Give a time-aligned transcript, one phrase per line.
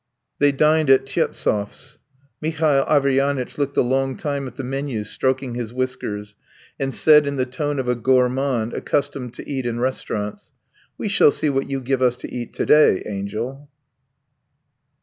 [0.39, 1.99] They dined at Tyestov's.
[2.41, 6.35] Mihail Averyanitch looked a long time at the menu, stroking his whiskers,
[6.79, 10.53] and said in the tone of a gourmand accustomed to dine in restaurants:
[10.97, 13.69] "We shall see what you give us to eat to day, angel!"